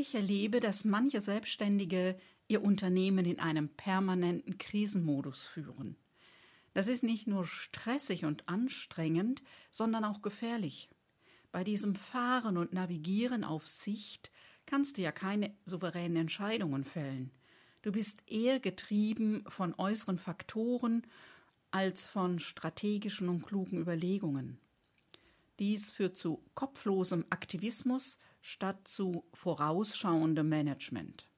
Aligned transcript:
Ich 0.00 0.14
erlebe, 0.14 0.60
dass 0.60 0.86
manche 0.86 1.20
Selbstständige 1.20 2.18
ihr 2.48 2.62
Unternehmen 2.62 3.26
in 3.26 3.38
einem 3.38 3.68
permanenten 3.68 4.56
Krisenmodus 4.56 5.44
führen. 5.44 5.94
Das 6.72 6.86
ist 6.88 7.02
nicht 7.02 7.26
nur 7.26 7.44
stressig 7.44 8.24
und 8.24 8.48
anstrengend, 8.48 9.42
sondern 9.70 10.04
auch 10.06 10.22
gefährlich. 10.22 10.88
Bei 11.52 11.64
diesem 11.64 11.96
Fahren 11.96 12.56
und 12.56 12.72
Navigieren 12.72 13.44
auf 13.44 13.68
Sicht 13.68 14.32
kannst 14.64 14.96
du 14.96 15.02
ja 15.02 15.12
keine 15.12 15.54
souveränen 15.66 16.16
Entscheidungen 16.16 16.84
fällen. 16.84 17.30
Du 17.82 17.92
bist 17.92 18.22
eher 18.26 18.58
getrieben 18.58 19.44
von 19.48 19.74
äußeren 19.74 20.16
Faktoren 20.16 21.06
als 21.72 22.08
von 22.08 22.38
strategischen 22.38 23.28
und 23.28 23.42
klugen 23.42 23.78
Überlegungen. 23.78 24.58
Dies 25.58 25.90
führt 25.90 26.16
zu 26.16 26.42
kopflosem 26.54 27.26
Aktivismus 27.28 28.18
statt 28.40 28.88
zu 28.88 29.24
vorausschauendem 29.34 30.48
Management. 30.48 31.28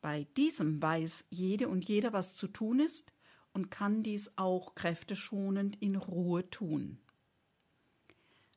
Bei 0.00 0.26
diesem 0.36 0.82
weiß 0.82 1.26
jede 1.30 1.68
und 1.68 1.84
jeder, 1.86 2.12
was 2.12 2.34
zu 2.34 2.48
tun 2.48 2.80
ist 2.80 3.12
und 3.54 3.70
kann 3.70 4.02
dies 4.02 4.36
auch 4.36 4.74
kräfteschonend 4.74 5.80
in 5.80 5.96
Ruhe 5.96 6.50
tun. 6.50 6.98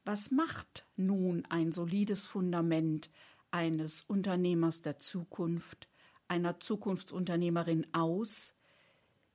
Was 0.04 0.32
macht 0.32 0.86
nun 0.96 1.46
ein 1.46 1.72
solides 1.72 2.26
Fundament 2.26 3.10
eines 3.52 4.02
Unternehmers 4.02 4.82
der 4.82 5.00
Zukunft, 5.00 5.88
einer 6.28 6.59
Zukunftsunternehmerin 6.59 7.88
aus, 7.94 8.56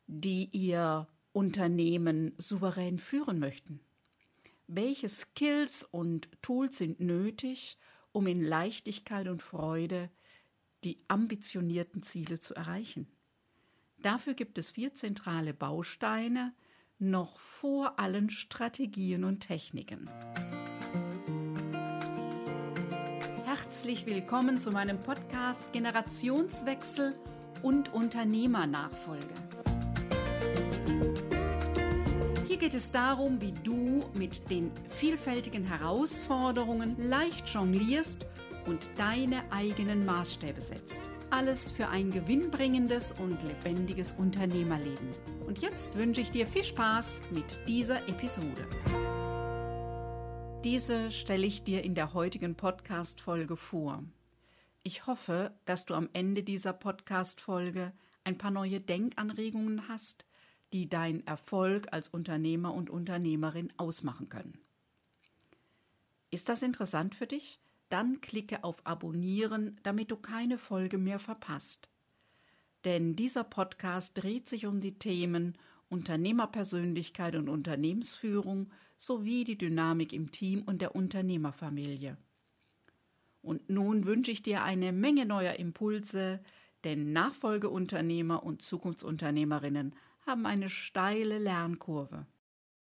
die 0.07 0.45
ihr 0.53 1.09
Unternehmen 1.33 2.35
souverän 2.37 2.99
führen 2.99 3.39
möchten? 3.39 3.81
Welche 4.67 5.09
Skills 5.09 5.85
und 5.85 6.29
Tools 6.41 6.79
sind 6.79 7.01
nötig, 7.01 7.79
um 8.13 8.27
in 8.27 8.43
Leichtigkeit 8.43 9.29
und 9.29 9.43
Freude 9.43 10.11
die 10.85 11.03
ambitionierten 11.09 12.03
Ziele 12.03 12.39
zu 12.39 12.55
erreichen. 12.55 13.07
Dafür 13.99 14.35
gibt 14.35 14.59
es 14.59 14.73
vier 14.73 14.95
zentrale 14.95 15.55
Bausteine, 15.55 16.53
noch 16.99 17.39
vor 17.39 17.99
allen 17.99 18.31
Strategien 18.31 19.25
und 19.25 19.41
Techniken. 19.41 20.09
Herzlich 23.45 24.07
willkommen 24.07 24.59
zu 24.59 24.71
meinem 24.71 25.03
Podcast 25.03 25.73
Generationswechsel 25.73 27.15
und 27.63 27.93
Unternehmernachfolge. 27.93 29.35
Hier 32.53 32.59
geht 32.59 32.75
es 32.75 32.93
darum, 32.93 33.41
wie 33.41 33.53
du 33.53 34.05
mit 34.13 34.51
den 34.51 34.73
vielfältigen 34.91 35.65
Herausforderungen 35.65 36.97
leicht 36.99 37.49
jonglierst 37.49 38.27
und 38.67 38.91
deine 38.97 39.51
eigenen 39.51 40.05
Maßstäbe 40.05 40.61
setzt. 40.61 41.01
Alles 41.31 41.71
für 41.71 41.89
ein 41.89 42.11
gewinnbringendes 42.11 43.13
und 43.13 43.43
lebendiges 43.43 44.13
Unternehmerleben. 44.13 45.15
Und 45.47 45.63
jetzt 45.63 45.97
wünsche 45.97 46.21
ich 46.21 46.31
dir 46.31 46.47
viel 46.47 46.63
Spaß 46.63 47.23
mit 47.31 47.59
dieser 47.69 48.07
Episode. 48.07 48.69
Diese 50.63 51.11
stelle 51.11 51.47
ich 51.47 51.65
dir 51.65 51.83
in 51.83 51.95
der 51.95 52.13
heutigen 52.13 52.55
Podcast-Folge 52.55 53.57
vor. 53.57 54.05
Ich 54.83 55.07
hoffe, 55.07 55.55
dass 55.65 55.87
du 55.87 55.95
am 55.95 56.11
Ende 56.13 56.43
dieser 56.43 56.75
Podcast-Folge 56.75 57.93
ein 58.25 58.37
paar 58.37 58.51
neue 58.51 58.79
Denkanregungen 58.79 59.89
hast, 59.89 60.27
die 60.73 60.89
dein 60.89 61.27
Erfolg 61.27 61.93
als 61.93 62.09
Unternehmer 62.09 62.75
und 62.75 62.91
Unternehmerin 62.91 63.73
ausmachen 63.77 64.29
können. 64.29 64.59
Ist 66.31 66.49
das 66.49 66.63
interessant 66.63 67.15
für 67.15 67.27
dich? 67.27 67.61
Dann 67.89 68.21
klicke 68.23 68.65
auf 68.65 68.87
Abonnieren, 68.87 69.79
damit 69.83 70.11
du 70.11 70.17
keine 70.17 70.57
Folge 70.57 70.97
mehr 70.97 71.19
verpasst. 71.19 71.91
Denn 72.85 73.15
dieser 73.17 73.45
Podcast 73.45 74.23
dreht 74.23 74.49
sich 74.49 74.67
um 74.67 74.81
die 74.81 74.99
Themen 74.99 75.59
Unternehmerpersönlichkeit 75.91 77.37
und 77.37 77.51
Unternehmensführung 77.51 78.71
sowie 78.97 79.45
die 79.45 79.59
Dynamik 79.59 80.13
im 80.15 80.31
Team 80.31 80.63
und 80.63 80.81
der 80.81 80.97
Unternehmerfamilie. 80.97 82.17
Und 83.43 83.69
nun 83.69 84.07
wünsche 84.07 84.31
ich 84.31 84.43
dir 84.43 84.63
eine 84.63 84.93
Menge 84.93 85.27
neuer 85.27 85.55
Impulse, 85.55 86.41
denn 86.85 87.13
Nachfolgeunternehmer 87.13 88.43
und 88.43 88.63
Zukunftsunternehmerinnen 88.63 89.95
haben 90.27 90.47
eine 90.47 90.69
steile 90.69 91.39
Lernkurve. 91.39 92.27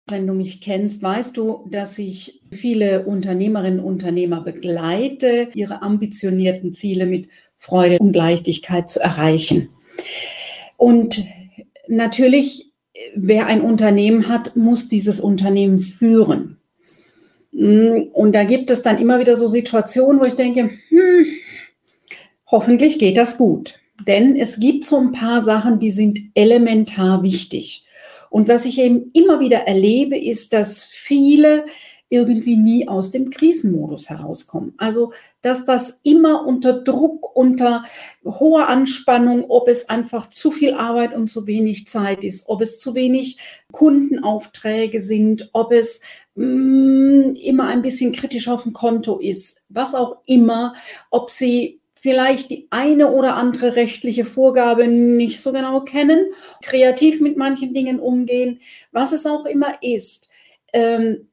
Wenn 0.08 0.26
du 0.26 0.32
mich 0.32 0.60
kennst, 0.60 1.02
weißt 1.02 1.36
du, 1.36 1.68
dass 1.70 1.98
ich 1.98 2.40
viele 2.50 3.06
Unternehmerinnen 3.06 3.80
und 3.80 3.94
Unternehmer 3.94 4.40
begleite, 4.40 5.48
ihre 5.54 5.82
ambitionierten 5.82 6.72
Ziele 6.72 7.06
mit 7.06 7.28
Freude 7.56 7.98
und 7.98 8.14
Leichtigkeit 8.14 8.88
zu 8.88 9.00
erreichen. 9.00 9.68
Und 10.76 11.26
natürlich, 11.88 12.72
wer 13.14 13.46
ein 13.46 13.60
Unternehmen 13.60 14.28
hat, 14.28 14.56
muss 14.56 14.88
dieses 14.88 15.20
Unternehmen 15.20 15.80
führen. 15.80 16.58
Und 17.52 18.32
da 18.32 18.44
gibt 18.44 18.70
es 18.70 18.82
dann 18.82 18.98
immer 18.98 19.18
wieder 19.18 19.36
so 19.36 19.48
Situationen, 19.48 20.20
wo 20.20 20.24
ich 20.24 20.34
denke, 20.34 20.70
hm, 20.88 21.26
hoffentlich 22.46 22.98
geht 22.98 23.16
das 23.16 23.38
gut. 23.38 23.80
Denn 24.06 24.36
es 24.36 24.60
gibt 24.60 24.84
so 24.84 24.98
ein 24.98 25.12
paar 25.12 25.42
Sachen, 25.42 25.78
die 25.78 25.90
sind 25.90 26.18
elementar 26.34 27.22
wichtig. 27.22 27.84
Und 28.30 28.48
was 28.48 28.66
ich 28.66 28.78
eben 28.78 29.10
immer 29.14 29.40
wieder 29.40 29.60
erlebe, 29.60 30.18
ist, 30.18 30.52
dass 30.52 30.84
viele 30.84 31.64
irgendwie 32.08 32.56
nie 32.56 32.86
aus 32.86 33.10
dem 33.10 33.30
Krisenmodus 33.30 34.10
herauskommen. 34.10 34.74
Also, 34.76 35.12
dass 35.42 35.64
das 35.64 36.00
immer 36.04 36.46
unter 36.46 36.72
Druck, 36.72 37.34
unter 37.34 37.84
hoher 38.24 38.68
Anspannung, 38.68 39.46
ob 39.48 39.68
es 39.68 39.88
einfach 39.88 40.30
zu 40.30 40.52
viel 40.52 40.74
Arbeit 40.74 41.14
und 41.14 41.28
zu 41.28 41.46
wenig 41.46 41.88
Zeit 41.88 42.22
ist, 42.22 42.48
ob 42.48 42.62
es 42.62 42.78
zu 42.78 42.94
wenig 42.94 43.38
Kundenaufträge 43.72 45.02
sind, 45.02 45.50
ob 45.52 45.72
es 45.72 46.00
mh, 46.36 46.44
mm, 46.46 47.34
immer 47.36 47.66
ein 47.68 47.82
bisschen 47.82 48.12
kritisch 48.12 48.46
auf 48.46 48.62
dem 48.62 48.72
Konto 48.72 49.18
ist, 49.18 49.62
was 49.68 49.94
auch 49.94 50.18
immer, 50.26 50.74
ob 51.10 51.30
sie 51.30 51.80
vielleicht 52.06 52.50
die 52.50 52.68
eine 52.70 53.10
oder 53.10 53.34
andere 53.34 53.74
rechtliche 53.74 54.24
Vorgabe 54.24 54.86
nicht 54.86 55.42
so 55.42 55.50
genau 55.50 55.80
kennen, 55.80 56.26
kreativ 56.62 57.20
mit 57.20 57.36
manchen 57.36 57.74
Dingen 57.74 57.98
umgehen, 57.98 58.60
was 58.92 59.10
es 59.10 59.26
auch 59.26 59.44
immer 59.44 59.82
ist. 59.82 60.30
Ähm, 60.72 61.26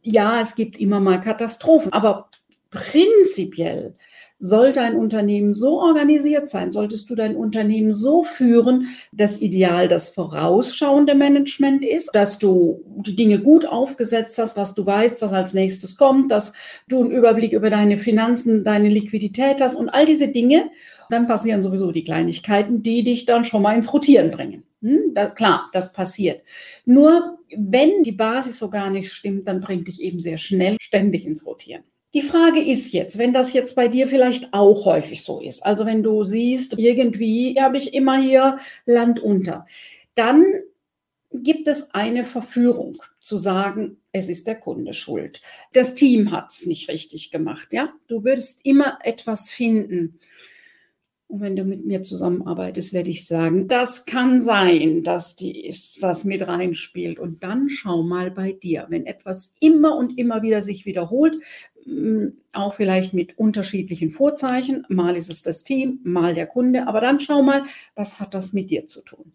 ja, 0.00 0.40
es 0.40 0.54
gibt 0.54 0.78
immer 0.78 1.00
mal 1.00 1.20
Katastrophen, 1.20 1.92
aber 1.92 2.28
prinzipiell 2.74 3.94
sollte 4.40 4.80
ein 4.82 4.96
Unternehmen 4.96 5.54
so 5.54 5.80
organisiert 5.80 6.48
sein, 6.48 6.70
solltest 6.70 7.08
du 7.08 7.14
dein 7.14 7.36
Unternehmen 7.36 7.94
so 7.94 8.22
führen, 8.22 8.88
dass 9.12 9.40
ideal 9.40 9.88
das 9.88 10.10
vorausschauende 10.10 11.14
Management 11.14 11.84
ist, 11.84 12.10
dass 12.12 12.38
du 12.38 12.82
die 13.06 13.16
Dinge 13.16 13.38
gut 13.38 13.64
aufgesetzt 13.64 14.36
hast, 14.38 14.56
was 14.56 14.74
du 14.74 14.84
weißt, 14.84 15.22
was 15.22 15.32
als 15.32 15.54
nächstes 15.54 15.96
kommt, 15.96 16.30
dass 16.30 16.52
du 16.88 17.00
einen 17.00 17.12
Überblick 17.12 17.52
über 17.52 17.70
deine 17.70 17.96
Finanzen, 17.96 18.64
deine 18.64 18.88
Liquidität 18.88 19.60
hast 19.60 19.76
und 19.76 19.88
all 19.88 20.04
diese 20.04 20.28
Dinge. 20.28 20.70
Dann 21.10 21.26
passieren 21.26 21.62
sowieso 21.62 21.92
die 21.92 22.04
Kleinigkeiten, 22.04 22.82
die 22.82 23.02
dich 23.02 23.24
dann 23.24 23.44
schon 23.44 23.62
mal 23.62 23.76
ins 23.76 23.92
Rotieren 23.92 24.30
bringen. 24.30 24.64
Hm? 24.82 25.14
Da, 25.14 25.30
klar, 25.30 25.70
das 25.72 25.92
passiert. 25.92 26.42
Nur 26.84 27.38
wenn 27.56 28.02
die 28.02 28.12
Basis 28.12 28.58
so 28.58 28.68
gar 28.68 28.90
nicht 28.90 29.12
stimmt, 29.12 29.48
dann 29.48 29.60
bringt 29.60 29.88
dich 29.88 30.02
eben 30.02 30.20
sehr 30.20 30.38
schnell 30.38 30.76
ständig 30.80 31.24
ins 31.24 31.46
Rotieren. 31.46 31.84
Die 32.14 32.22
Frage 32.22 32.62
ist 32.62 32.92
jetzt, 32.92 33.18
wenn 33.18 33.32
das 33.32 33.52
jetzt 33.52 33.74
bei 33.74 33.88
dir 33.88 34.06
vielleicht 34.06 34.54
auch 34.54 34.86
häufig 34.86 35.24
so 35.24 35.40
ist, 35.40 35.66
also 35.66 35.84
wenn 35.84 36.04
du 36.04 36.22
siehst, 36.22 36.78
irgendwie 36.78 37.60
habe 37.60 37.76
ich 37.76 37.92
immer 37.92 38.16
hier 38.18 38.58
Land 38.86 39.18
unter, 39.18 39.66
dann 40.14 40.44
gibt 41.32 41.66
es 41.66 41.92
eine 41.92 42.24
Verführung 42.24 43.02
zu 43.18 43.36
sagen, 43.36 43.96
es 44.12 44.28
ist 44.28 44.46
der 44.46 44.54
Kunde 44.54 44.94
schuld. 44.94 45.42
Das 45.72 45.96
Team 45.96 46.30
hat 46.30 46.52
es 46.52 46.66
nicht 46.66 46.88
richtig 46.88 47.32
gemacht. 47.32 47.68
Ja, 47.72 47.92
du 48.06 48.22
würdest 48.22 48.60
immer 48.62 48.98
etwas 49.02 49.50
finden. 49.50 50.20
Und 51.34 51.40
wenn 51.40 51.56
du 51.56 51.64
mit 51.64 51.84
mir 51.84 52.04
zusammenarbeitest, 52.04 52.92
werde 52.92 53.10
ich 53.10 53.26
sagen, 53.26 53.66
das 53.66 54.06
kann 54.06 54.40
sein, 54.40 55.02
dass 55.02 55.34
die, 55.34 55.68
das 56.00 56.24
mit 56.24 56.46
reinspielt. 56.46 57.18
Und 57.18 57.42
dann 57.42 57.68
schau 57.68 58.04
mal 58.04 58.30
bei 58.30 58.52
dir, 58.52 58.86
wenn 58.88 59.04
etwas 59.04 59.52
immer 59.58 59.96
und 59.96 60.16
immer 60.16 60.42
wieder 60.42 60.62
sich 60.62 60.86
wiederholt, 60.86 61.40
auch 62.52 62.74
vielleicht 62.74 63.14
mit 63.14 63.36
unterschiedlichen 63.36 64.10
Vorzeichen. 64.10 64.86
Mal 64.88 65.16
ist 65.16 65.28
es 65.28 65.42
das 65.42 65.64
Team, 65.64 65.98
mal 66.04 66.36
der 66.36 66.46
Kunde. 66.46 66.86
Aber 66.86 67.00
dann 67.00 67.18
schau 67.18 67.42
mal, 67.42 67.64
was 67.96 68.20
hat 68.20 68.32
das 68.32 68.52
mit 68.52 68.70
dir 68.70 68.86
zu 68.86 69.00
tun? 69.00 69.32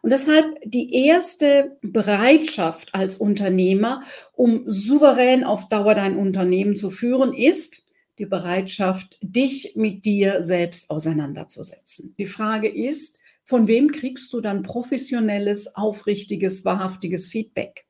Und 0.00 0.08
deshalb 0.08 0.46
die 0.64 1.04
erste 1.04 1.76
Bereitschaft 1.82 2.94
als 2.94 3.18
Unternehmer, 3.18 4.04
um 4.34 4.62
souverän 4.64 5.44
auf 5.44 5.68
Dauer 5.68 5.94
dein 5.94 6.16
Unternehmen 6.16 6.76
zu 6.76 6.88
führen, 6.88 7.34
ist 7.34 7.81
die 8.22 8.26
Bereitschaft, 8.26 9.18
dich 9.20 9.72
mit 9.74 10.04
dir 10.04 10.44
selbst 10.44 10.88
auseinanderzusetzen. 10.90 12.14
Die 12.18 12.26
Frage 12.26 12.68
ist, 12.68 13.18
von 13.42 13.66
wem 13.66 13.90
kriegst 13.90 14.32
du 14.32 14.40
dann 14.40 14.62
professionelles, 14.62 15.74
aufrichtiges, 15.74 16.64
wahrhaftiges 16.64 17.26
Feedback? 17.26 17.84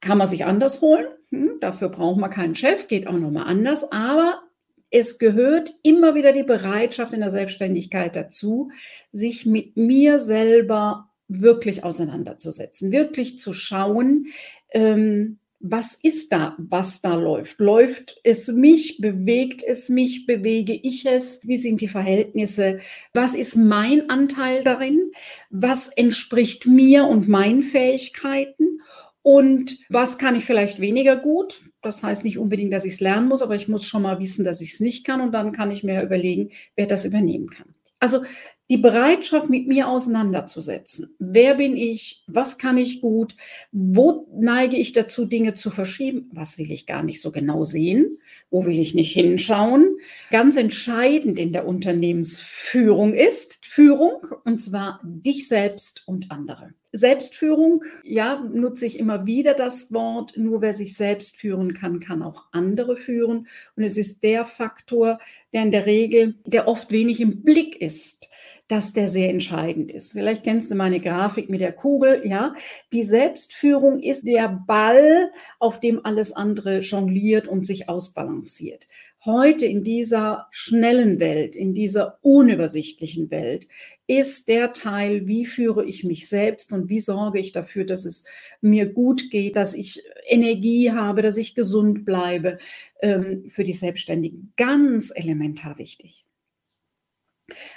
Kann 0.00 0.18
man 0.18 0.26
sich 0.26 0.44
anders 0.44 0.80
holen? 0.80 1.06
Hm, 1.28 1.58
dafür 1.60 1.90
braucht 1.90 2.18
man 2.18 2.30
keinen 2.30 2.56
Chef, 2.56 2.88
geht 2.88 3.06
auch 3.06 3.12
nochmal 3.12 3.46
anders. 3.46 3.92
Aber 3.92 4.42
es 4.90 5.20
gehört 5.20 5.70
immer 5.84 6.16
wieder 6.16 6.32
die 6.32 6.42
Bereitschaft 6.42 7.14
in 7.14 7.20
der 7.20 7.30
Selbstständigkeit 7.30 8.16
dazu, 8.16 8.72
sich 9.12 9.46
mit 9.46 9.76
mir 9.76 10.18
selber 10.18 11.08
wirklich 11.28 11.84
auseinanderzusetzen, 11.84 12.90
wirklich 12.90 13.38
zu 13.38 13.52
schauen, 13.52 14.26
ähm, 14.72 15.38
was 15.60 15.94
ist 15.94 16.32
da, 16.32 16.56
was 16.58 17.02
da 17.02 17.14
läuft? 17.14 17.60
Läuft 17.60 18.18
es 18.24 18.48
mich? 18.48 18.98
Bewegt 18.98 19.62
es 19.62 19.90
mich? 19.90 20.24
Bewege 20.26 20.72
ich 20.72 21.04
es? 21.04 21.46
Wie 21.46 21.58
sind 21.58 21.82
die 21.82 21.88
Verhältnisse? 21.88 22.80
Was 23.12 23.34
ist 23.34 23.56
mein 23.56 24.08
Anteil 24.08 24.64
darin? 24.64 25.12
Was 25.50 25.88
entspricht 25.88 26.66
mir 26.66 27.04
und 27.04 27.28
meinen 27.28 27.62
Fähigkeiten? 27.62 28.80
Und 29.22 29.78
was 29.90 30.16
kann 30.16 30.34
ich 30.34 30.46
vielleicht 30.46 30.80
weniger 30.80 31.16
gut? 31.16 31.60
Das 31.82 32.02
heißt 32.02 32.24
nicht 32.24 32.38
unbedingt, 32.38 32.72
dass 32.72 32.86
ich 32.86 32.94
es 32.94 33.00
lernen 33.00 33.28
muss, 33.28 33.42
aber 33.42 33.54
ich 33.54 33.68
muss 33.68 33.84
schon 33.84 34.02
mal 34.02 34.18
wissen, 34.18 34.46
dass 34.46 34.62
ich 34.62 34.72
es 34.72 34.80
nicht 34.80 35.04
kann 35.04 35.20
und 35.20 35.32
dann 35.32 35.52
kann 35.52 35.70
ich 35.70 35.84
mir 35.84 36.02
überlegen, 36.02 36.50
wer 36.74 36.86
das 36.86 37.04
übernehmen 37.04 37.50
kann. 37.50 37.74
Also 37.98 38.22
die 38.70 38.76
Bereitschaft, 38.76 39.50
mit 39.50 39.66
mir 39.66 39.88
auseinanderzusetzen. 39.88 41.16
Wer 41.18 41.56
bin 41.56 41.76
ich? 41.76 42.22
Was 42.28 42.56
kann 42.56 42.78
ich 42.78 43.00
gut? 43.00 43.34
Wo 43.72 44.28
neige 44.32 44.76
ich 44.76 44.92
dazu, 44.92 45.26
Dinge 45.26 45.54
zu 45.54 45.70
verschieben? 45.70 46.30
Was 46.32 46.56
will 46.56 46.70
ich 46.70 46.86
gar 46.86 47.02
nicht 47.02 47.20
so 47.20 47.32
genau 47.32 47.64
sehen? 47.64 48.18
Wo 48.48 48.64
will 48.64 48.78
ich 48.78 48.94
nicht 48.94 49.12
hinschauen? 49.12 49.96
Ganz 50.30 50.56
entscheidend 50.56 51.40
in 51.40 51.52
der 51.52 51.66
Unternehmensführung 51.66 53.12
ist 53.12 53.58
Führung, 53.60 54.24
und 54.44 54.58
zwar 54.58 55.00
dich 55.02 55.48
selbst 55.48 56.04
und 56.06 56.30
andere. 56.30 56.72
Selbstführung, 56.92 57.84
ja, 58.04 58.40
nutze 58.52 58.86
ich 58.86 58.98
immer 58.98 59.26
wieder 59.26 59.54
das 59.54 59.92
Wort. 59.92 60.36
Nur 60.36 60.60
wer 60.60 60.74
sich 60.74 60.96
selbst 60.96 61.36
führen 61.36 61.74
kann, 61.74 61.98
kann 61.98 62.22
auch 62.22 62.44
andere 62.52 62.96
führen. 62.96 63.48
Und 63.76 63.82
es 63.82 63.96
ist 63.96 64.22
der 64.22 64.44
Faktor, 64.44 65.18
der 65.52 65.62
in 65.62 65.70
der 65.70 65.86
Regel, 65.86 66.36
der 66.46 66.68
oft 66.68 66.90
wenig 66.92 67.20
im 67.20 67.42
Blick 67.42 67.80
ist 67.80 68.28
dass 68.70 68.92
der 68.92 69.08
sehr 69.08 69.30
entscheidend 69.30 69.90
ist. 69.90 70.12
Vielleicht 70.12 70.44
kennst 70.44 70.70
du 70.70 70.76
meine 70.76 71.00
Grafik 71.00 71.50
mit 71.50 71.60
der 71.60 71.72
Kugel, 71.72 72.22
ja. 72.24 72.54
Die 72.92 73.02
Selbstführung 73.02 74.00
ist 74.00 74.26
der 74.26 74.48
Ball, 74.48 75.32
auf 75.58 75.80
dem 75.80 76.04
alles 76.06 76.32
andere 76.32 76.78
jongliert 76.78 77.48
und 77.48 77.66
sich 77.66 77.88
ausbalanciert. 77.88 78.86
Heute 79.24 79.66
in 79.66 79.82
dieser 79.82 80.46
schnellen 80.50 81.18
Welt, 81.18 81.56
in 81.56 81.74
dieser 81.74 82.18
unübersichtlichen 82.22 83.30
Welt, 83.32 83.66
ist 84.06 84.46
der 84.46 84.72
Teil, 84.72 85.26
wie 85.26 85.46
führe 85.46 85.84
ich 85.84 86.04
mich 86.04 86.28
selbst 86.28 86.72
und 86.72 86.88
wie 86.88 87.00
sorge 87.00 87.40
ich 87.40 87.50
dafür, 87.50 87.84
dass 87.84 88.04
es 88.04 88.24
mir 88.60 88.86
gut 88.86 89.30
geht, 89.30 89.56
dass 89.56 89.74
ich 89.74 90.02
Energie 90.28 90.92
habe, 90.92 91.22
dass 91.22 91.36
ich 91.36 91.56
gesund 91.56 92.04
bleibe, 92.04 92.58
ähm, 93.02 93.44
für 93.48 93.64
die 93.64 93.72
Selbstständigen 93.72 94.52
ganz 94.56 95.12
elementar 95.14 95.76
wichtig. 95.76 96.24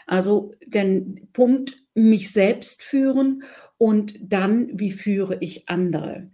Also 0.06 0.54
den 0.66 1.30
Punkt, 1.34 1.76
mich 1.96 2.32
selbst 2.32 2.82
führen 2.82 3.44
und 3.78 4.16
dann, 4.22 4.70
wie 4.74 4.92
führe 4.92 5.38
ich 5.40 5.70
andere. 5.70 6.30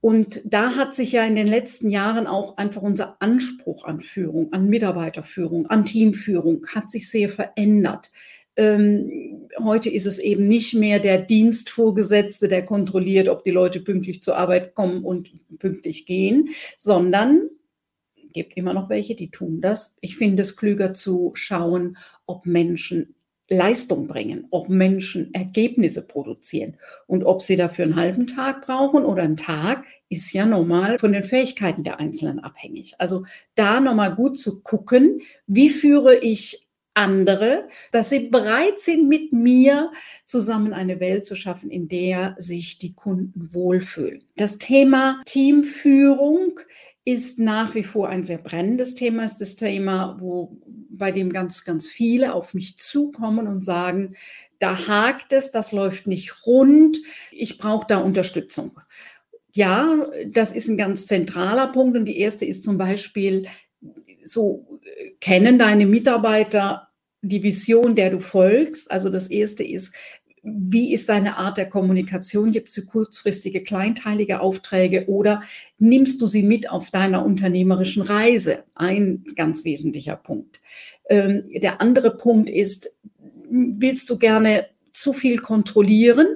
Und 0.00 0.40
da 0.44 0.76
hat 0.76 0.94
sich 0.94 1.12
ja 1.12 1.24
in 1.24 1.34
den 1.34 1.46
letzten 1.46 1.90
Jahren 1.90 2.26
auch 2.26 2.58
einfach 2.58 2.82
unser 2.82 3.20
Anspruch 3.20 3.84
an 3.84 4.00
Führung, 4.00 4.52
an 4.52 4.68
Mitarbeiterführung, 4.68 5.66
an 5.66 5.84
Teamführung 5.84 6.66
hat 6.74 6.90
sich 6.90 7.10
sehr 7.10 7.28
verändert. 7.28 8.10
Ähm, 8.56 9.48
heute 9.62 9.90
ist 9.90 10.06
es 10.06 10.18
eben 10.18 10.48
nicht 10.48 10.74
mehr 10.74 11.00
der 11.00 11.18
Dienstvorgesetzte, 11.18 12.48
der 12.48 12.64
kontrolliert, 12.64 13.28
ob 13.28 13.42
die 13.44 13.50
Leute 13.50 13.80
pünktlich 13.80 14.22
zur 14.22 14.36
Arbeit 14.36 14.74
kommen 14.74 15.04
und 15.04 15.30
pünktlich 15.58 16.06
gehen, 16.06 16.50
sondern 16.78 17.50
gibt 18.36 18.56
immer 18.56 18.74
noch 18.74 18.90
welche, 18.90 19.14
die 19.14 19.30
tun 19.30 19.62
das. 19.62 19.96
Ich 20.02 20.18
finde 20.18 20.42
es 20.42 20.56
klüger 20.56 20.92
zu 20.92 21.32
schauen, 21.34 21.96
ob 22.26 22.44
Menschen 22.44 23.14
Leistung 23.48 24.08
bringen, 24.08 24.46
ob 24.50 24.68
Menschen 24.68 25.32
Ergebnisse 25.32 26.06
produzieren. 26.06 26.76
Und 27.06 27.24
ob 27.24 27.40
sie 27.40 27.56
dafür 27.56 27.86
einen 27.86 27.96
halben 27.96 28.26
Tag 28.26 28.66
brauchen 28.66 29.04
oder 29.04 29.22
einen 29.22 29.38
Tag, 29.38 29.84
ist 30.10 30.32
ja 30.32 30.44
normal 30.44 30.98
von 30.98 31.12
den 31.12 31.24
Fähigkeiten 31.24 31.82
der 31.82 31.98
Einzelnen 31.98 32.40
abhängig. 32.40 32.94
Also 32.98 33.24
da 33.54 33.80
nochmal 33.80 34.14
gut 34.14 34.36
zu 34.36 34.60
gucken, 34.60 35.22
wie 35.46 35.70
führe 35.70 36.16
ich 36.16 36.68
andere, 36.92 37.68
dass 37.92 38.10
sie 38.10 38.28
bereit 38.28 38.80
sind, 38.80 39.08
mit 39.08 39.32
mir 39.32 39.92
zusammen 40.24 40.72
eine 40.72 40.98
Welt 41.00 41.24
zu 41.24 41.36
schaffen, 41.36 41.70
in 41.70 41.88
der 41.88 42.34
sich 42.38 42.78
die 42.78 42.94
Kunden 42.94 43.54
wohlfühlen. 43.54 44.24
Das 44.36 44.58
Thema 44.58 45.22
Teamführung 45.24 46.58
ist 47.06 47.38
nach 47.38 47.76
wie 47.76 47.84
vor 47.84 48.08
ein 48.08 48.24
sehr 48.24 48.36
brennendes 48.36 48.96
Thema, 48.96 49.24
ist 49.24 49.38
das 49.38 49.54
Thema, 49.54 50.16
wo, 50.18 50.58
bei 50.66 51.12
dem 51.12 51.32
ganz, 51.32 51.64
ganz 51.64 51.86
viele 51.86 52.34
auf 52.34 52.52
mich 52.52 52.78
zukommen 52.78 53.46
und 53.46 53.62
sagen, 53.62 54.16
da 54.58 54.88
hakt 54.88 55.32
es, 55.32 55.52
das 55.52 55.70
läuft 55.70 56.08
nicht 56.08 56.46
rund, 56.46 56.98
ich 57.30 57.58
brauche 57.58 57.86
da 57.86 57.98
Unterstützung. 57.98 58.80
Ja, 59.52 60.08
das 60.26 60.52
ist 60.52 60.68
ein 60.68 60.76
ganz 60.76 61.06
zentraler 61.06 61.68
Punkt 61.68 61.96
und 61.96 62.06
die 62.06 62.18
erste 62.18 62.44
ist 62.44 62.64
zum 62.64 62.76
Beispiel, 62.76 63.46
so 64.24 64.80
kennen 65.20 65.60
deine 65.60 65.86
Mitarbeiter 65.86 66.88
die 67.22 67.42
Vision, 67.42 67.94
der 67.94 68.10
du 68.10 68.20
folgst. 68.20 68.90
Also 68.90 69.10
das 69.10 69.28
erste 69.28 69.62
ist, 69.62 69.94
wie 70.48 70.92
ist 70.92 71.08
deine 71.08 71.36
Art 71.38 71.56
der 71.56 71.68
Kommunikation? 71.68 72.52
Gibt 72.52 72.68
es 72.68 72.86
kurzfristige, 72.86 73.64
kleinteilige 73.64 74.40
Aufträge 74.40 75.06
oder 75.08 75.42
nimmst 75.78 76.22
du 76.22 76.28
sie 76.28 76.44
mit 76.44 76.70
auf 76.70 76.90
deiner 76.92 77.26
unternehmerischen 77.26 78.02
Reise? 78.02 78.62
Ein 78.76 79.24
ganz 79.34 79.64
wesentlicher 79.64 80.14
Punkt. 80.14 80.60
Ähm, 81.10 81.48
der 81.52 81.80
andere 81.80 82.16
Punkt 82.16 82.48
ist, 82.48 82.94
willst 83.50 84.08
du 84.08 84.18
gerne 84.18 84.66
zu 84.92 85.12
viel 85.12 85.38
kontrollieren? 85.38 86.28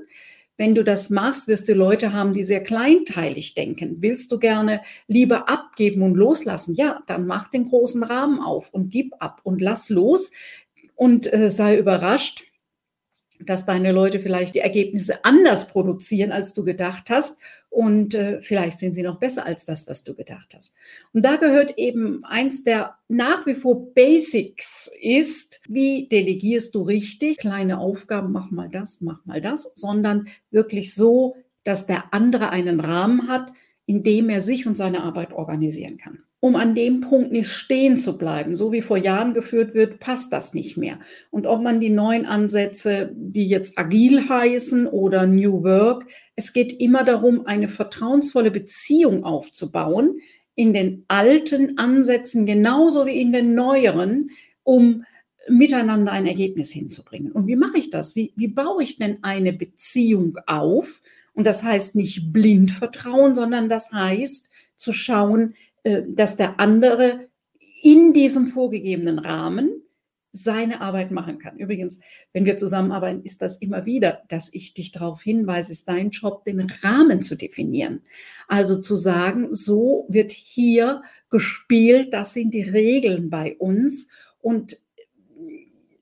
Wenn 0.57 0.75
du 0.75 0.83
das 0.83 1.09
machst, 1.09 1.47
wirst 1.47 1.69
du 1.69 1.75
Leute 1.75 2.13
haben, 2.13 2.35
die 2.35 2.43
sehr 2.43 2.63
kleinteilig 2.63 3.55
denken. 3.55 3.99
Willst 4.01 4.33
du 4.33 4.39
gerne 4.39 4.83
lieber 5.07 5.49
abgeben 5.49 6.03
und 6.03 6.17
loslassen? 6.17 6.75
Ja, 6.75 7.03
dann 7.07 7.27
mach 7.27 7.49
den 7.49 7.65
großen 7.65 8.03
Rahmen 8.03 8.41
auf 8.41 8.71
und 8.71 8.91
gib 8.91 9.15
ab 9.21 9.41
und 9.45 9.61
lass 9.63 9.89
los 9.89 10.33
und 10.97 11.33
äh, 11.33 11.49
sei 11.49 11.79
überrascht, 11.79 12.50
dass 13.45 13.67
deine 13.67 13.93
Leute 13.93 14.21
vielleicht 14.21 14.55
die 14.55 14.61
Ergebnisse 14.61 15.25
anders 15.25 15.69
produzieren, 15.69 16.33
als 16.33 16.53
du 16.55 16.65
gedacht 16.65 17.11
hast. 17.11 17.39
Und 17.69 18.15
äh, 18.15 18.41
vielleicht 18.43 18.79
sind 18.79 18.95
sie 18.95 19.03
noch 19.03 19.19
besser 19.19 19.47
als 19.47 19.65
das, 19.65 19.87
was 19.89 20.05
du 20.05 20.15
gedacht 20.15 20.55
hast. 20.55 20.75
Und 21.13 21.25
da 21.25 21.37
gehört 21.37 21.79
eben 21.79 22.25
eins 22.25 22.65
der 22.65 22.97
nach 23.09 23.47
wie 23.47 23.55
vor 23.55 23.95
Basics 23.95 24.91
ist, 25.01 25.61
wie 25.69 26.09
delegierst 26.09 26.75
du 26.75 26.83
richtig? 26.83 27.39
Kleine 27.39 27.79
Aufgaben, 27.79 28.33
mach 28.33 28.51
mal 28.51 28.69
das, 28.69 29.01
mach 29.01 29.25
mal 29.25 29.41
das, 29.41 29.73
sondern 29.75 30.29
wirklich 30.51 30.95
so, 30.95 31.37
dass 31.65 31.87
der 31.87 32.13
andere 32.13 32.51
einen 32.51 32.81
Rahmen 32.81 33.29
hat, 33.29 33.53
in 33.87 34.03
dem 34.03 34.29
er 34.31 34.41
sich 34.41 34.67
und 34.67 34.77
seine 34.77 35.03
Arbeit 35.03 35.33
organisieren 35.33 35.97
kann 35.97 36.23
um 36.41 36.57
an 36.57 36.75
dem 36.75 37.03
Punkt 37.03 37.33
nicht 37.33 37.51
stehen 37.51 37.99
zu 37.99 38.17
bleiben. 38.17 38.57
So 38.57 38.73
wie 38.73 38.81
vor 38.81 38.97
Jahren 38.97 39.35
geführt 39.35 39.75
wird, 39.75 40.01
passt 40.01 40.33
das 40.33 40.55
nicht 40.55 40.79
mehr. 40.79 40.99
Und 41.31 41.47
ob 41.47 41.63
man 41.63 41.81
die 41.81 41.91
neuen 41.91 42.25
Ansätze, 42.25 43.13
die 43.15 43.47
jetzt 43.47 43.79
agil 43.79 44.29
heißen 44.29 44.87
oder 44.87 45.27
New 45.27 45.63
Work, 45.63 46.07
es 46.37 46.55
geht 46.55 46.81
immer 46.81 47.05
darum, 47.05 47.47
eine 47.47 47.69
vertrauensvolle 47.69 48.51
Beziehung 48.51 49.25
aufzubauen 49.25 50.19
in 50.55 50.73
den 50.73 51.05
alten 51.09 51.79
Ansätzen 51.79 52.47
genauso 52.47 53.07
wie 53.07 53.21
in 53.21 53.33
den 53.33 53.55
neueren, 53.55 54.31
um 54.63 55.05
miteinander 55.49 56.13
ein 56.13 56.27
Ergebnis 56.27 56.71
hinzubringen. 56.71 57.33
Und 57.33 57.47
wie 57.47 57.57
mache 57.57 57.79
ich 57.79 57.91
das? 57.91 58.17
Wie, 58.17 58.33
wie 58.37 58.49
baue 58.49 58.83
ich 58.83 58.97
denn 58.97 59.19
eine 59.23 59.53
Beziehung 59.53 60.39
auf? 60.47 61.03
Und 61.35 61.47
das 61.47 61.63
heißt 61.63 61.97
nicht 61.97 62.33
blind 62.33 62.71
vertrauen, 62.71 63.35
sondern 63.35 63.69
das 63.69 63.93
heißt 63.93 64.51
zu 64.77 64.93
schauen, 64.93 65.55
dass 65.85 66.37
der 66.37 66.61
andere 66.61 67.29
in 67.83 68.13
diesem 68.13 68.47
vorgegebenen 68.47 69.19
Rahmen 69.19 69.83
seine 70.33 70.81
Arbeit 70.81 71.11
machen 71.11 71.39
kann. 71.39 71.59
Übrigens, 71.59 71.99
wenn 72.33 72.45
wir 72.45 72.57
zusammenarbeiten, 72.57 73.25
ist 73.25 73.43
das 73.43 73.57
immer 73.57 73.85
wieder, 73.85 74.23
dass 74.29 74.53
ich 74.53 74.75
dich 74.75 74.93
darauf 74.93 75.23
hinweise, 75.23 75.73
ist 75.73 75.89
dein 75.89 76.11
Job, 76.11 76.45
den 76.45 76.61
Rahmen 76.83 77.23
zu 77.23 77.35
definieren. 77.35 78.03
Also 78.47 78.81
zu 78.81 78.97
sagen, 78.97 79.53
so 79.53 80.07
wird 80.09 80.31
hier 80.31 81.03
gespielt, 81.31 82.13
das 82.13 82.33
sind 82.33 82.55
die 82.55 82.63
Regeln 82.63 83.29
bei 83.29 83.57
uns 83.57 84.09
und 84.41 84.79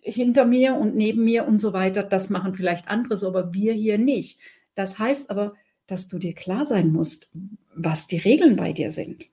hinter 0.00 0.44
mir 0.44 0.74
und 0.74 0.94
neben 0.94 1.24
mir 1.24 1.46
und 1.46 1.60
so 1.60 1.72
weiter, 1.72 2.02
das 2.02 2.30
machen 2.30 2.54
vielleicht 2.54 2.88
andere 2.88 3.16
so, 3.16 3.28
aber 3.28 3.54
wir 3.54 3.72
hier 3.72 3.98
nicht. 3.98 4.38
Das 4.74 4.98
heißt 4.98 5.30
aber, 5.30 5.54
dass 5.86 6.08
du 6.08 6.18
dir 6.18 6.34
klar 6.34 6.64
sein 6.64 6.92
musst, 6.92 7.30
was 7.74 8.06
die 8.06 8.18
Regeln 8.18 8.56
bei 8.56 8.72
dir 8.72 8.90
sind. 8.90 9.26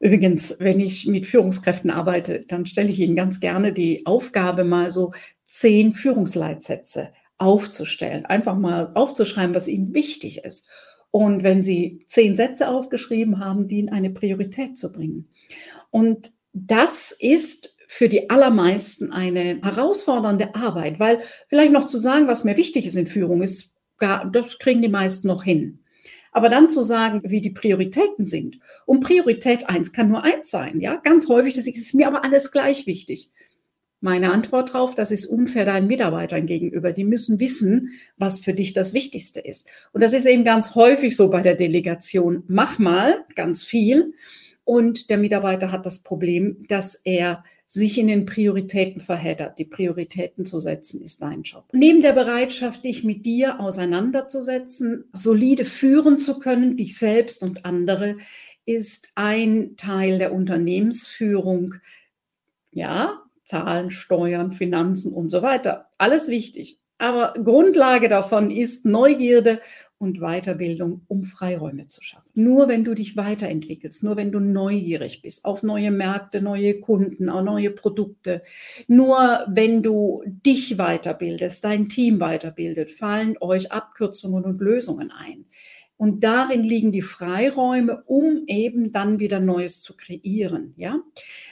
Übrigens, 0.00 0.56
wenn 0.58 0.80
ich 0.80 1.06
mit 1.06 1.26
Führungskräften 1.26 1.90
arbeite, 1.90 2.44
dann 2.48 2.66
stelle 2.66 2.88
ich 2.90 3.00
ihnen 3.00 3.16
ganz 3.16 3.40
gerne 3.40 3.72
die 3.72 4.06
Aufgabe, 4.06 4.64
mal 4.64 4.90
so 4.90 5.12
zehn 5.46 5.92
Führungsleitsätze 5.92 7.10
aufzustellen. 7.38 8.26
Einfach 8.26 8.56
mal 8.56 8.92
aufzuschreiben, 8.94 9.54
was 9.54 9.68
ihnen 9.68 9.94
wichtig 9.94 10.44
ist. 10.44 10.66
Und 11.10 11.42
wenn 11.42 11.62
sie 11.62 12.04
zehn 12.06 12.36
Sätze 12.36 12.68
aufgeschrieben 12.68 13.40
haben, 13.40 13.68
die 13.68 13.80
in 13.80 13.88
eine 13.88 14.10
Priorität 14.10 14.78
zu 14.78 14.92
bringen. 14.92 15.28
Und 15.90 16.32
das 16.52 17.12
ist 17.12 17.76
für 17.88 18.08
die 18.08 18.30
allermeisten 18.30 19.10
eine 19.10 19.60
herausfordernde 19.62 20.54
Arbeit, 20.54 21.00
weil 21.00 21.20
vielleicht 21.48 21.72
noch 21.72 21.86
zu 21.86 21.98
sagen, 21.98 22.28
was 22.28 22.44
mir 22.44 22.56
wichtig 22.56 22.86
ist 22.86 22.94
in 22.94 23.06
Führung, 23.06 23.42
ist 23.42 23.74
gar, 23.98 24.30
das 24.30 24.58
kriegen 24.58 24.82
die 24.82 24.88
meisten 24.88 25.26
noch 25.26 25.42
hin. 25.42 25.79
Aber 26.32 26.48
dann 26.48 26.70
zu 26.70 26.82
sagen, 26.82 27.22
wie 27.24 27.40
die 27.40 27.50
Prioritäten 27.50 28.24
sind. 28.24 28.58
Und 28.86 29.00
Priorität 29.00 29.68
eins 29.68 29.92
kann 29.92 30.08
nur 30.08 30.22
eins 30.22 30.50
sein, 30.50 30.80
ja. 30.80 30.96
Ganz 30.96 31.28
häufig, 31.28 31.54
das 31.54 31.66
ist 31.66 31.94
mir 31.94 32.06
aber 32.06 32.24
alles 32.24 32.52
gleich 32.52 32.86
wichtig. 32.86 33.30
Meine 34.02 34.32
Antwort 34.32 34.70
darauf, 34.70 34.94
das 34.94 35.10
ist 35.10 35.26
unfair 35.26 35.66
deinen 35.66 35.86
Mitarbeitern 35.86 36.46
gegenüber. 36.46 36.92
Die 36.92 37.04
müssen 37.04 37.38
wissen, 37.38 37.90
was 38.16 38.40
für 38.40 38.54
dich 38.54 38.72
das 38.72 38.94
Wichtigste 38.94 39.40
ist. 39.40 39.68
Und 39.92 40.02
das 40.02 40.14
ist 40.14 40.26
eben 40.26 40.44
ganz 40.44 40.74
häufig 40.74 41.14
so 41.16 41.28
bei 41.28 41.42
der 41.42 41.54
Delegation. 41.54 42.42
Mach 42.46 42.78
mal 42.78 43.26
ganz 43.34 43.62
viel. 43.62 44.14
Und 44.64 45.10
der 45.10 45.18
Mitarbeiter 45.18 45.70
hat 45.70 45.84
das 45.84 46.02
Problem, 46.02 46.64
dass 46.68 46.94
er 46.94 47.44
sich 47.72 47.98
in 47.98 48.08
den 48.08 48.26
Prioritäten 48.26 49.00
verheddert. 49.00 49.60
Die 49.60 49.64
Prioritäten 49.64 50.44
zu 50.44 50.58
setzen 50.58 51.02
ist 51.02 51.22
dein 51.22 51.42
Job. 51.42 51.66
Neben 51.72 52.02
der 52.02 52.14
Bereitschaft, 52.14 52.82
dich 52.82 53.04
mit 53.04 53.24
dir 53.24 53.60
auseinanderzusetzen, 53.60 55.04
solide 55.12 55.64
führen 55.64 56.18
zu 56.18 56.40
können, 56.40 56.76
dich 56.76 56.98
selbst 56.98 57.44
und 57.44 57.64
andere, 57.64 58.16
ist 58.66 59.10
ein 59.14 59.76
Teil 59.76 60.18
der 60.18 60.32
Unternehmensführung, 60.32 61.76
ja, 62.72 63.22
Zahlen, 63.44 63.92
Steuern, 63.92 64.50
Finanzen 64.50 65.12
und 65.12 65.30
so 65.30 65.40
weiter. 65.40 65.90
Alles 65.96 66.26
wichtig. 66.26 66.80
Aber 66.98 67.34
Grundlage 67.34 68.08
davon 68.08 68.50
ist 68.50 68.84
Neugierde 68.84 69.60
und 70.00 70.18
Weiterbildung, 70.20 71.02
um 71.08 71.24
Freiräume 71.24 71.86
zu 71.86 72.02
schaffen. 72.02 72.30
Nur 72.34 72.68
wenn 72.68 72.84
du 72.84 72.94
dich 72.94 73.18
weiterentwickelst, 73.18 74.02
nur 74.02 74.16
wenn 74.16 74.32
du 74.32 74.40
neugierig 74.40 75.20
bist 75.20 75.44
auf 75.44 75.62
neue 75.62 75.90
Märkte, 75.90 76.40
neue 76.40 76.80
Kunden, 76.80 77.28
auch 77.28 77.42
neue 77.44 77.70
Produkte, 77.70 78.42
nur 78.88 79.44
wenn 79.48 79.82
du 79.82 80.22
dich 80.26 80.78
weiterbildest, 80.78 81.62
dein 81.62 81.90
Team 81.90 82.18
weiterbildet, 82.18 82.90
fallen 82.90 83.36
euch 83.40 83.72
Abkürzungen 83.72 84.44
und 84.44 84.60
Lösungen 84.62 85.12
ein. 85.12 85.44
Und 85.98 86.24
darin 86.24 86.64
liegen 86.64 86.92
die 86.92 87.02
Freiräume, 87.02 88.02
um 88.06 88.44
eben 88.46 88.90
dann 88.92 89.18
wieder 89.18 89.38
Neues 89.38 89.82
zu 89.82 89.98
kreieren. 89.98 90.72
Ja, 90.78 90.98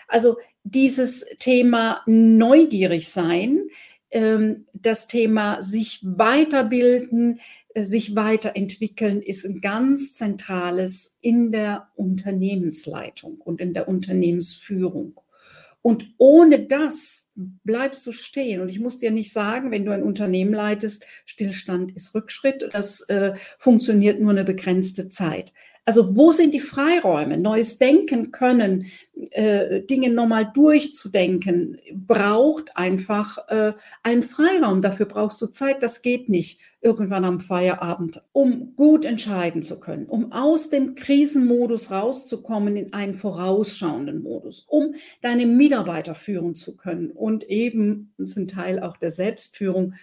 also 0.06 0.38
dieses 0.64 1.26
Thema 1.38 2.00
neugierig 2.06 3.10
sein, 3.10 3.68
das 4.10 5.06
Thema 5.06 5.62
sich 5.62 6.00
weiterbilden, 6.02 7.40
äh, 7.74 7.84
sich 7.84 8.16
weiterentwickeln, 8.16 9.22
ist 9.22 9.44
ein 9.44 9.60
ganz 9.60 10.14
zentrales 10.14 11.16
in 11.20 11.52
der 11.52 11.88
Unternehmensleitung 11.96 13.40
und 13.40 13.60
in 13.60 13.74
der 13.74 13.88
Unternehmensführung. 13.88 15.20
Und 15.80 16.12
ohne 16.18 16.66
das 16.66 17.32
bleibst 17.36 18.06
du 18.06 18.12
stehen. 18.12 18.60
Und 18.60 18.68
ich 18.68 18.80
muss 18.80 18.98
dir 18.98 19.10
nicht 19.10 19.32
sagen, 19.32 19.70
wenn 19.70 19.84
du 19.84 19.92
ein 19.92 20.02
Unternehmen 20.02 20.52
leitest, 20.52 21.06
Stillstand 21.24 21.92
ist 21.92 22.14
Rückschritt. 22.14 22.68
Das 22.72 23.02
äh, 23.08 23.34
funktioniert 23.58 24.20
nur 24.20 24.32
eine 24.32 24.44
begrenzte 24.44 25.08
Zeit. 25.08 25.52
Also 25.88 26.14
wo 26.18 26.32
sind 26.32 26.52
die 26.52 26.60
Freiräume? 26.60 27.38
Neues 27.38 27.78
Denken 27.78 28.30
können, 28.30 28.88
äh, 29.30 29.80
Dinge 29.80 30.10
nochmal 30.10 30.50
durchzudenken, 30.52 31.80
braucht 31.94 32.76
einfach 32.76 33.38
äh, 33.48 33.72
einen 34.02 34.22
Freiraum. 34.22 34.82
Dafür 34.82 35.06
brauchst 35.06 35.40
du 35.40 35.46
Zeit. 35.46 35.82
Das 35.82 36.02
geht 36.02 36.28
nicht 36.28 36.60
irgendwann 36.82 37.24
am 37.24 37.40
Feierabend, 37.40 38.22
um 38.32 38.76
gut 38.76 39.06
entscheiden 39.06 39.62
zu 39.62 39.80
können, 39.80 40.04
um 40.04 40.30
aus 40.30 40.68
dem 40.68 40.94
Krisenmodus 40.94 41.90
rauszukommen 41.90 42.76
in 42.76 42.92
einen 42.92 43.14
vorausschauenden 43.14 44.22
Modus, 44.22 44.66
um 44.68 44.94
deine 45.22 45.46
Mitarbeiter 45.46 46.14
führen 46.14 46.54
zu 46.54 46.76
können 46.76 47.10
und 47.10 47.44
eben, 47.44 48.12
das 48.18 48.30
ist 48.30 48.36
ein 48.36 48.46
Teil 48.46 48.78
auch 48.80 48.98
der 48.98 49.10
Selbstführung, 49.10 49.94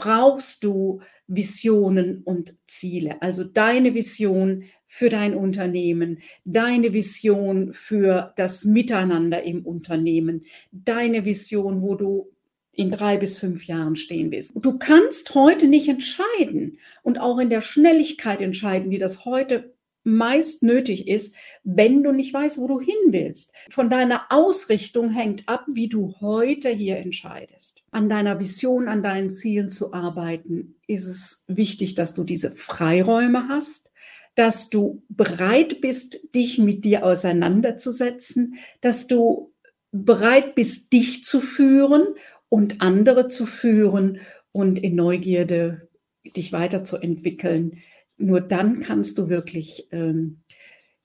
brauchst 0.00 0.64
du 0.64 1.00
Visionen 1.26 2.22
und 2.24 2.56
Ziele. 2.66 3.20
Also 3.22 3.44
deine 3.44 3.94
Vision 3.94 4.64
für 4.86 5.10
dein 5.10 5.34
Unternehmen, 5.34 6.18
deine 6.44 6.92
Vision 6.92 7.72
für 7.72 8.32
das 8.36 8.64
Miteinander 8.64 9.42
im 9.42 9.64
Unternehmen, 9.64 10.42
deine 10.72 11.24
Vision, 11.24 11.82
wo 11.82 11.94
du 11.94 12.32
in 12.72 12.90
drei 12.90 13.16
bis 13.16 13.36
fünf 13.36 13.66
Jahren 13.66 13.94
stehen 13.94 14.30
willst. 14.30 14.52
Du 14.54 14.78
kannst 14.78 15.34
heute 15.34 15.66
nicht 15.66 15.88
entscheiden 15.88 16.78
und 17.02 17.20
auch 17.20 17.38
in 17.38 17.50
der 17.50 17.60
Schnelligkeit 17.60 18.40
entscheiden, 18.40 18.90
wie 18.90 18.98
das 18.98 19.24
heute 19.24 19.74
meist 20.02 20.62
nötig 20.62 21.08
ist, 21.08 21.34
wenn 21.62 22.02
du 22.02 22.12
nicht 22.12 22.32
weißt, 22.32 22.58
wo 22.58 22.66
du 22.66 22.80
hin 22.80 22.96
willst. 23.08 23.52
Von 23.70 23.90
deiner 23.90 24.26
Ausrichtung 24.30 25.10
hängt 25.10 25.48
ab, 25.48 25.66
wie 25.72 25.88
du 25.88 26.14
heute 26.20 26.70
hier 26.70 26.96
entscheidest. 26.96 27.82
An 27.90 28.08
deiner 28.08 28.40
Vision, 28.40 28.88
an 28.88 29.02
deinen 29.02 29.32
Zielen 29.32 29.68
zu 29.68 29.92
arbeiten, 29.92 30.76
ist 30.86 31.06
es 31.06 31.44
wichtig, 31.48 31.94
dass 31.94 32.14
du 32.14 32.24
diese 32.24 32.50
Freiräume 32.50 33.48
hast, 33.48 33.90
dass 34.34 34.70
du 34.70 35.02
bereit 35.08 35.80
bist, 35.80 36.34
dich 36.34 36.58
mit 36.58 36.84
dir 36.84 37.04
auseinanderzusetzen, 37.04 38.54
dass 38.80 39.06
du 39.06 39.52
bereit 39.92 40.54
bist, 40.54 40.92
dich 40.92 41.24
zu 41.24 41.40
führen 41.40 42.06
und 42.48 42.80
andere 42.80 43.28
zu 43.28 43.44
führen 43.44 44.20
und 44.52 44.76
in 44.76 44.94
Neugierde 44.94 45.88
dich 46.24 46.52
weiterzuentwickeln 46.52 47.82
nur 48.20 48.40
dann 48.40 48.80
kannst 48.80 49.18
du 49.18 49.28
wirklich 49.28 49.88
ähm, 49.90 50.42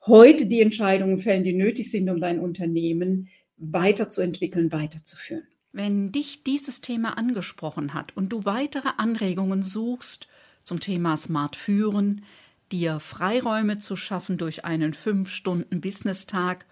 heute 0.05 0.45
die 0.45 0.62
Entscheidungen 0.62 1.17
fällen, 1.19 1.43
die 1.43 1.53
nötig 1.53 1.89
sind, 1.89 2.10
um 2.10 2.19
dein 2.19 2.39
Unternehmen 2.39 3.29
weiterzuentwickeln, 3.57 4.72
weiterzuführen. 4.72 5.48
Wenn 5.72 6.12
dich 6.12 6.43
dieses 6.43 6.81
Thema 6.81 7.17
angesprochen 7.17 7.93
hat 7.93 8.15
und 8.15 8.29
du 8.29 8.45
weitere 8.45 8.89
Anregungen 8.98 9.63
suchst 9.63 10.27
zum 10.63 10.79
Thema 10.79 11.17
Smart 11.17 11.55
Führen, 11.55 12.24
dir 12.72 13.00
Freiräume 13.00 13.77
zu 13.77 13.95
schaffen 13.95 14.38
durch 14.38 14.65
einen 14.65 14.93
5-Stunden-Business-Tag 14.93 16.65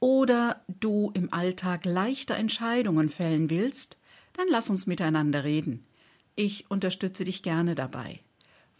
oder 0.00 0.62
du 0.80 1.10
im 1.14 1.32
Alltag 1.32 1.84
leichter 1.84 2.36
Entscheidungen 2.36 3.08
fällen 3.08 3.50
willst, 3.50 3.96
dann 4.32 4.46
lass 4.50 4.70
uns 4.70 4.86
miteinander 4.86 5.44
reden. 5.44 5.84
Ich 6.36 6.70
unterstütze 6.70 7.24
dich 7.24 7.42
gerne 7.42 7.74
dabei. 7.74 8.20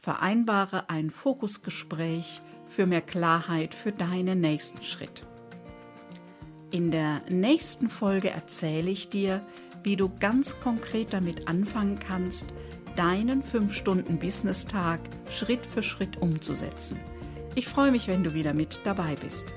Vereinbare 0.09 0.89
ein 0.89 1.11
Fokusgespräch 1.11 2.41
für 2.67 2.87
mehr 2.87 3.03
Klarheit 3.03 3.75
für 3.75 3.93
deinen 3.93 4.41
nächsten 4.41 4.83
Schritt. 4.83 5.23
In 6.71 6.91
der 6.91 7.21
nächsten 7.29 7.91
Folge 7.91 8.31
erzähle 8.31 8.89
ich 8.89 9.11
dir, 9.11 9.43
wie 9.83 9.97
du 9.97 10.11
ganz 10.19 10.61
konkret 10.61 11.13
damit 11.13 11.47
anfangen 11.47 11.99
kannst, 11.99 12.55
deinen 12.97 13.43
5-Stunden-Business-Tag 13.43 15.01
Schritt 15.29 15.67
für 15.67 15.83
Schritt 15.83 16.17
umzusetzen. 16.23 16.99
Ich 17.55 17.69
freue 17.69 17.91
mich, 17.91 18.09
wenn 18.09 18.25
du 18.25 18.33
wieder 18.33 18.55
mit 18.55 18.81
dabei 18.85 19.15
bist. 19.15 19.53